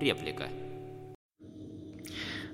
Реплика. 0.00 0.48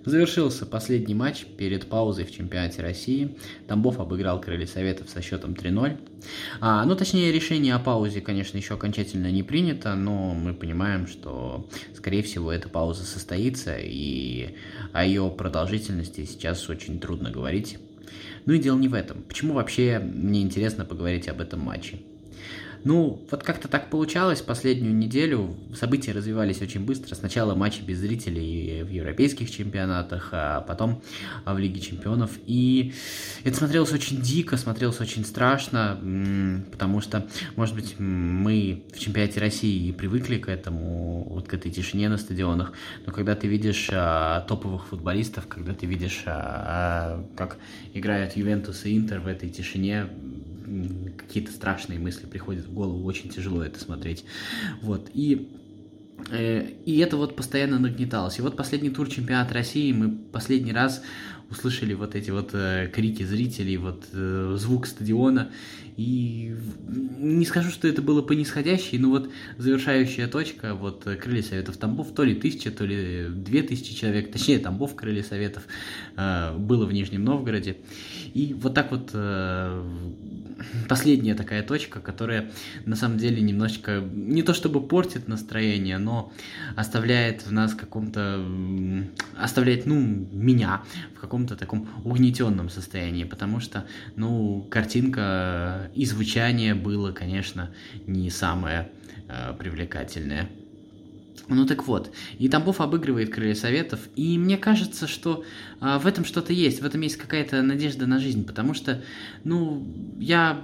Завершился 0.05 0.67
последний 0.67 1.15
матч 1.15 1.45
перед 1.45 1.89
паузой 1.89 2.25
в 2.25 2.31
чемпионате 2.31 2.81
России. 2.81 3.37
Тамбов 3.67 3.99
обыграл 3.99 4.41
Крылья 4.41 4.67
Советов 4.67 5.11
со 5.11 5.21
счетом 5.21 5.53
3-0. 5.53 5.99
А, 6.61 6.85
ну, 6.85 6.95
точнее, 6.95 7.33
решение 7.33 7.75
о 7.75 7.81
паузе, 7.81 8.21
конечно, 8.21 8.57
еще 8.57 8.75
окончательно 8.75 9.33
не 9.33 9.43
принято, 9.43 9.97
но 9.97 10.33
мы 10.33 10.55
понимаем, 10.55 11.09
что, 11.09 11.69
скорее 11.97 12.23
всего, 12.23 12.53
эта 12.53 12.69
пауза 12.69 13.03
состоится, 13.03 13.77
и 13.79 14.55
о 14.93 15.05
ее 15.05 15.29
продолжительности 15.29 16.25
сейчас 16.25 16.69
очень 16.69 17.01
трудно 17.01 17.33
говорить. 17.33 17.79
Ну 18.45 18.53
и 18.53 18.59
дело 18.61 18.79
не 18.79 18.87
в 18.87 18.95
этом. 18.95 19.23
Почему 19.23 19.55
вообще 19.55 19.99
мне 19.99 20.41
интересно 20.41 20.85
поговорить 20.85 21.27
об 21.27 21.41
этом 21.41 21.61
матче? 21.61 21.99
Ну, 22.87 23.21
вот 23.33 23.43
как-то 23.43 23.67
так 23.67 23.91
получалось 23.91 24.43
последнюю 24.43 24.95
неделю. 24.95 25.57
События 25.75 26.13
развивались 26.13 26.63
очень 26.63 26.85
быстро. 26.85 27.17
Сначала 27.17 27.57
матчи 27.57 27.83
без 27.83 27.99
зрителей 27.99 28.85
в 28.85 28.89
европейских 28.89 29.51
чемпионатах, 29.51 30.29
а 30.31 30.61
потом 30.61 31.03
в 31.45 31.59
Лиге 31.59 31.81
чемпионов. 31.81 32.31
И 32.47 32.95
это 33.43 33.57
смотрелось 33.57 33.93
очень 33.93 34.21
дико, 34.21 34.57
смотрелось 34.57 35.01
очень 35.01 35.25
страшно, 35.25 35.99
потому 36.71 37.01
что, 37.01 37.27
может 37.57 37.75
быть, 37.75 37.99
мы 37.99 38.85
в 38.95 39.01
чемпионате 39.01 39.41
России 39.41 39.91
привыкли 39.91 40.39
к 40.39 40.49
этому, 40.49 41.27
вот 41.29 41.49
к 41.49 41.55
этой 41.55 41.73
тишине 41.73 42.09
на 42.09 42.19
стадионах. 42.19 42.73
Но 43.05 43.13
когда 43.13 43.35
ты 43.35 43.49
видишь 43.49 43.89
а, 43.93 44.43
топовых 44.43 44.87
футболистов, 44.87 45.49
когда 45.49 45.75
ты 45.75 45.87
видишь, 45.87 46.23
а, 46.27 47.19
а, 47.19 47.27
как 47.37 47.59
играют 47.95 48.37
Ювентус 48.37 48.85
и 48.85 48.97
Интер 48.97 49.19
в 49.19 49.27
этой 49.27 49.49
тишине, 49.49 50.07
какие-то 51.17 51.53
страшные 51.53 51.99
мысли 51.99 52.27
приходят 52.27 52.67
в 52.67 52.73
голову, 52.73 53.05
очень 53.05 53.31
тяжело 53.31 53.63
это 53.63 53.79
смотреть. 53.79 54.25
Вот, 54.83 55.11
и 55.15 55.51
и 56.33 56.99
это 56.99 57.17
вот 57.17 57.37
постоянно 57.37 57.79
нагнеталось. 57.79 58.39
И 58.39 58.43
вот 58.43 58.57
последний 58.57 58.91
тур 58.91 59.09
чемпионата 59.09 59.55
России 59.55 59.93
мы 59.93 60.11
последний 60.11 60.73
раз 60.73 61.03
услышали 61.51 61.95
вот 61.95 62.15
эти 62.15 62.31
вот 62.31 62.51
э, 62.53 62.91
крики 62.93 63.23
зрителей, 63.23 63.77
вот 63.77 64.05
э, 64.13 64.57
звук 64.59 64.87
стадиона. 64.87 65.51
И 65.97 66.55
не 67.19 67.47
скажу, 67.47 67.71
что 67.71 67.89
это 67.89 68.03
было 68.03 68.21
по 68.21 68.33
нисходящей, 68.33 68.99
но 68.99 69.09
вот 69.09 69.31
завершающая 69.57 70.27
точка, 70.27 70.75
вот 70.75 71.07
э, 71.07 71.17
Крылья 71.17 71.43
Советов 71.43 71.77
Тамбов, 71.77 72.13
то 72.15 72.25
ли 72.25 72.35
тысяча, 72.35 72.71
то 72.71 72.85
ли 72.85 73.29
две 73.31 73.63
тысячи 73.63 73.95
человек, 73.95 74.31
точнее 74.31 74.59
Тамбов 74.59 74.95
Крылья 74.95 75.23
Советов, 75.23 75.63
э, 76.17 76.57
было 76.59 76.85
в 76.85 76.93
Нижнем 76.93 77.25
Новгороде. 77.25 77.79
И 78.35 78.53
вот 78.53 78.75
так 78.75 78.91
вот 78.91 79.11
э, 79.15 79.85
последняя 80.89 81.35
такая 81.35 81.63
точка, 81.63 82.01
которая 82.01 82.51
на 82.85 82.97
самом 82.97 83.19
деле 83.19 83.41
немножечко, 83.41 84.01
не 84.01 84.43
то 84.43 84.53
чтобы 84.53 84.87
портит 84.87 85.29
настроение, 85.29 85.99
но 85.99 86.16
оставляет 86.77 87.47
в 87.47 87.53
нас 87.53 87.75
каком-то, 87.75 88.45
оставляет, 89.37 89.87
ну, 89.87 90.01
меня 90.01 90.83
в 91.17 91.21
каком-то 91.21 91.57
таком 91.57 91.89
угнетенном 92.05 92.69
состоянии, 92.69 93.25
потому 93.25 93.61
что, 93.61 93.87
ну, 94.17 94.67
картинка 94.71 95.91
и 95.95 96.05
звучание 96.05 96.75
было, 96.75 97.13
конечно, 97.13 97.71
не 98.07 98.31
самое 98.31 98.91
э, 99.29 99.55
привлекательное. 99.59 100.49
Ну 101.49 101.65
так 101.65 101.87
вот, 101.87 102.13
и 102.39 102.49
Тамбов 102.49 102.81
обыгрывает 102.81 103.33
Крылья 103.33 103.55
Советов, 103.55 104.01
и 104.17 104.37
мне 104.37 104.57
кажется, 104.57 105.07
что 105.07 105.45
а, 105.81 105.99
в 106.01 106.07
этом 106.07 106.25
что-то 106.25 106.53
есть, 106.53 106.83
в 106.83 106.87
этом 106.87 107.01
есть 107.03 107.17
какая-то 107.17 107.63
надежда 107.63 108.07
на 108.07 108.19
жизнь, 108.19 108.45
потому 108.45 108.75
что, 108.75 109.03
ну, 109.45 109.87
я 110.19 110.61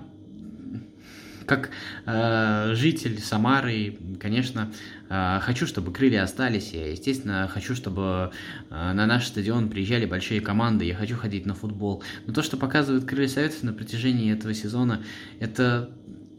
как 1.44 1.70
э, 2.06 2.74
житель 2.74 3.18
Самары, 3.20 3.98
конечно, 4.20 4.72
э, 5.08 5.38
хочу, 5.40 5.66
чтобы 5.66 5.92
крылья 5.92 6.22
остались. 6.22 6.72
Я, 6.72 6.90
естественно, 6.90 7.48
хочу, 7.52 7.74
чтобы 7.74 8.32
э, 8.70 8.92
на 8.92 9.06
наш 9.06 9.26
стадион 9.26 9.68
приезжали 9.68 10.06
большие 10.06 10.40
команды. 10.40 10.84
Я 10.84 10.94
хочу 10.94 11.16
ходить 11.16 11.46
на 11.46 11.54
футбол. 11.54 12.02
Но 12.26 12.32
то, 12.32 12.42
что 12.42 12.56
показывают 12.56 13.04
крылья 13.04 13.28
Советов 13.28 13.62
на 13.62 13.72
протяжении 13.72 14.32
этого 14.32 14.54
сезона, 14.54 15.02
это 15.40 15.90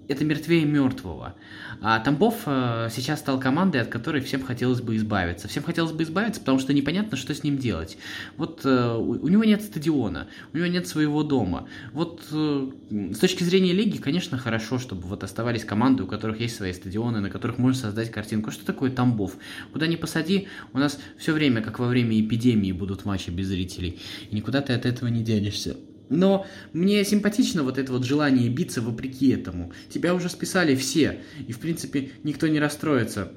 это 0.08 0.26
мертвее 0.26 0.66
мертвого. 0.66 1.36
А 1.82 2.00
Тамбов 2.00 2.44
э, 2.46 2.90
сейчас 2.92 3.20
стал 3.20 3.40
командой, 3.40 3.82
от 3.82 3.88
которой 3.88 4.22
всем 4.22 4.44
хотелось 4.44 4.82
бы 4.82 4.96
избавиться. 4.96 5.48
Всем 5.48 5.64
хотелось 5.64 5.92
бы 5.92 6.04
избавиться, 6.04 6.40
потому 6.40 6.60
что 6.60 6.74
непонятно, 6.74 7.18
что 7.18 7.34
с 7.34 7.44
ним 7.44 7.58
делать. 7.58 7.98
Вот 8.38 8.62
э, 8.64 8.96
у 8.96 9.28
него 9.28 9.44
нет 9.44 9.62
стадиона, 9.62 10.28
у 10.54 10.58
него 10.58 10.68
нет 10.68 10.88
своего 10.88 11.24
дома. 11.24 11.68
Вот 11.92 12.24
э, 12.32 12.72
с 12.90 13.18
точки 13.18 13.44
зрения 13.44 13.74
лиги, 13.74 13.98
конечно, 13.98 14.38
хорошо, 14.38 14.80
чтобы 14.80 15.04
вот 15.08 15.24
оставались 15.24 15.66
команды, 15.66 16.04
у 16.04 16.08
которых 16.08 16.40
есть 16.40 16.56
свои 16.56 16.74
стадионы, 16.74 17.20
на 17.20 17.30
которых 17.30 17.58
можно 17.58 17.82
создать 17.82 18.12
картинку. 18.12 18.52
Что 18.52 18.66
такое 18.66 18.92
Тамбов? 18.92 19.38
Куда 19.72 19.88
ни 19.88 19.96
посади, 19.96 20.48
у 20.74 20.80
нас 20.80 21.00
все 21.18 21.34
время, 21.34 21.62
как 21.62 21.80
во 21.80 21.88
время 21.88 22.20
эпидемии, 22.20 22.72
будут 22.72 23.06
матчи 23.06 23.30
без 23.30 23.48
зрителей. 23.48 24.00
И 24.30 24.36
никуда 24.36 24.62
ты 24.62 24.74
от 24.74 24.86
этого 24.86 25.10
не 25.10 25.24
денешься. 25.24 25.76
Но 26.14 26.46
мне 26.74 27.04
симпатично 27.04 27.64
вот 27.64 27.78
это 27.78 27.92
вот 27.92 28.06
желание 28.06 28.50
биться 28.50 28.82
вопреки 28.82 29.30
этому. 29.30 29.72
Тебя 29.90 30.14
уже 30.14 30.30
списали 30.30 30.76
все, 30.76 31.20
и 31.48 31.52
в 31.52 31.60
принципе 31.60 32.12
никто 32.24 32.48
не 32.48 32.60
расстроится, 32.60 33.32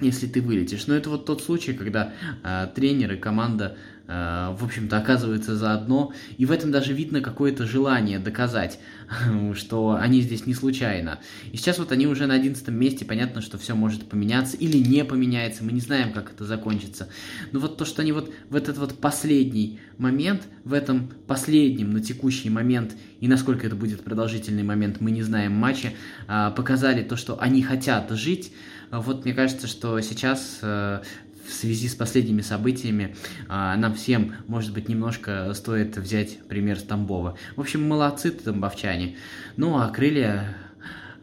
если 0.00 0.26
ты 0.26 0.40
вылетишь. 0.40 0.86
Но 0.86 0.94
это 0.94 1.10
вот 1.10 1.26
тот 1.26 1.42
случай, 1.42 1.72
когда 1.72 2.12
э, 2.42 2.68
тренер 2.74 3.14
и 3.14 3.16
команда 3.16 3.76
в 4.10 4.64
общем-то, 4.64 4.98
оказывается 4.98 5.54
заодно. 5.54 6.12
И 6.36 6.44
в 6.44 6.50
этом 6.50 6.72
даже 6.72 6.92
видно 6.92 7.20
какое-то 7.20 7.64
желание 7.64 8.18
доказать, 8.18 8.80
что 9.54 9.96
они 10.00 10.20
здесь 10.20 10.46
не 10.46 10.54
случайно. 10.54 11.20
И 11.52 11.56
сейчас 11.56 11.78
вот 11.78 11.92
они 11.92 12.06
уже 12.06 12.26
на 12.26 12.34
одиннадцатом 12.34 12.74
месте, 12.74 13.04
понятно, 13.04 13.40
что 13.40 13.56
все 13.56 13.74
может 13.74 14.08
поменяться 14.08 14.56
или 14.56 14.78
не 14.78 15.04
поменяется, 15.04 15.62
мы 15.62 15.72
не 15.72 15.80
знаем, 15.80 16.12
как 16.12 16.32
это 16.32 16.44
закончится. 16.44 17.08
Но 17.52 17.60
вот 17.60 17.76
то, 17.76 17.84
что 17.84 18.02
они 18.02 18.12
вот 18.12 18.32
в 18.48 18.56
этот 18.56 18.78
вот 18.78 18.98
последний 18.98 19.78
момент, 19.96 20.42
в 20.64 20.72
этом 20.72 21.10
последнем 21.26 21.92
на 21.92 22.00
текущий 22.00 22.50
момент, 22.50 22.96
и 23.20 23.28
насколько 23.28 23.66
это 23.66 23.76
будет 23.76 24.02
продолжительный 24.02 24.62
момент, 24.64 25.00
мы 25.00 25.10
не 25.12 25.22
знаем 25.22 25.52
матча, 25.52 25.92
э, 26.26 26.52
показали 26.56 27.02
то, 27.02 27.16
что 27.16 27.40
они 27.40 27.62
хотят 27.62 28.10
жить, 28.10 28.52
вот 28.90 29.24
мне 29.24 29.34
кажется, 29.34 29.68
что 29.68 30.00
сейчас 30.00 30.58
э, 30.62 31.02
в 31.46 31.52
связи 31.52 31.88
с 31.88 31.94
последними 31.94 32.40
событиями 32.40 33.16
а, 33.48 33.76
нам 33.76 33.94
всем, 33.94 34.34
может 34.46 34.72
быть, 34.72 34.88
немножко 34.88 35.52
стоит 35.54 35.96
взять 35.96 36.38
пример 36.48 36.78
с 36.78 36.82
Тамбова. 36.82 37.36
В 37.56 37.60
общем, 37.60 37.86
молодцы 37.88 38.30
тамбовчане. 38.30 39.16
Ну, 39.56 39.78
а 39.78 39.88
крылья, 39.88 40.56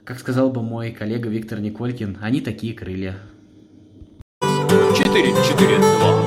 как 0.03 0.19
сказал 0.19 0.51
бы 0.51 0.61
мой 0.61 0.91
коллега 0.91 1.29
Виктор 1.29 1.59
Николькин, 1.59 2.17
они 2.21 2.41
такие 2.41 2.73
крылья. 2.73 3.17
4-4-2 4.41 6.26